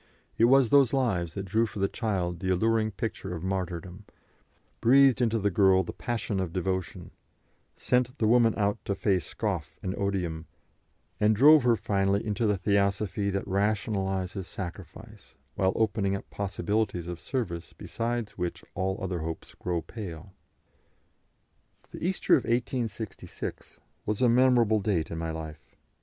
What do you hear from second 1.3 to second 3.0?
that drew for the child the alluring